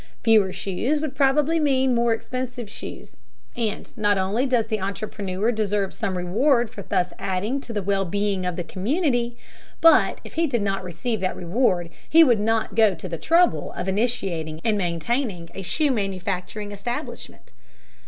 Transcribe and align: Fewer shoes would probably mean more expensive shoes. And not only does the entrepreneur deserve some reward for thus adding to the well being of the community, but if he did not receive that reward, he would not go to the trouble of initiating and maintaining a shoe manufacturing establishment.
Fewer 0.23 0.51
shoes 0.51 0.99
would 0.99 1.13
probably 1.13 1.59
mean 1.59 1.93
more 1.93 2.11
expensive 2.11 2.67
shoes. 2.71 3.17
And 3.55 3.95
not 3.95 4.17
only 4.17 4.47
does 4.47 4.65
the 4.65 4.81
entrepreneur 4.81 5.51
deserve 5.51 5.93
some 5.93 6.17
reward 6.17 6.71
for 6.71 6.81
thus 6.81 7.13
adding 7.19 7.61
to 7.61 7.71
the 7.71 7.83
well 7.83 8.03
being 8.05 8.43
of 8.43 8.55
the 8.55 8.63
community, 8.63 9.37
but 9.79 10.19
if 10.23 10.33
he 10.33 10.47
did 10.47 10.63
not 10.63 10.83
receive 10.83 11.19
that 11.19 11.35
reward, 11.35 11.91
he 12.09 12.23
would 12.23 12.39
not 12.39 12.73
go 12.73 12.95
to 12.95 13.07
the 13.07 13.19
trouble 13.19 13.73
of 13.73 13.87
initiating 13.87 14.59
and 14.63 14.75
maintaining 14.75 15.49
a 15.53 15.61
shoe 15.61 15.91
manufacturing 15.91 16.71
establishment. 16.71 17.51